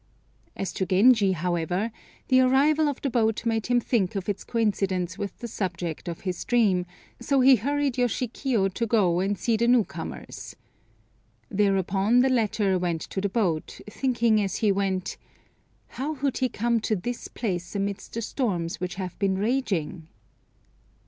As 0.55 0.73
to 0.73 0.85
Genji, 0.87 1.33
however, 1.33 1.91
the 2.27 2.39
arrival 2.39 2.89
of 2.89 2.99
the 3.03 3.09
boat 3.11 3.45
made 3.45 3.67
him 3.67 3.79
think 3.79 4.15
of 4.15 4.27
its 4.27 4.43
coincidence 4.43 5.15
with 5.15 5.37
the 5.37 5.47
subject 5.47 6.07
of 6.07 6.21
his 6.21 6.43
dream, 6.43 6.87
so 7.19 7.41
he 7.41 7.57
hurried 7.57 7.99
Yoshikiyo 7.99 8.69
to 8.73 8.87
go 8.87 9.19
and 9.19 9.37
see 9.37 9.57
the 9.57 9.67
new 9.67 9.83
comers. 9.83 10.55
Thereupon 11.51 12.21
the 12.21 12.29
latter 12.29 12.79
went 12.79 13.01
to 13.01 13.21
the 13.21 13.29
boat, 13.29 13.79
thinking 13.87 14.41
as 14.41 14.55
he 14.55 14.71
went, 14.71 15.17
"How 15.89 16.15
could 16.15 16.39
he 16.39 16.49
come 16.49 16.79
to 16.79 16.95
this 16.95 17.27
place 17.27 17.75
amidst 17.75 18.13
the 18.15 18.23
storms 18.23 18.79
which 18.79 18.95
have 18.95 19.19
been 19.19 19.37
raging?" 19.37 20.07